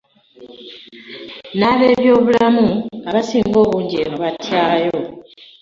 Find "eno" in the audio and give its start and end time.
4.03-4.15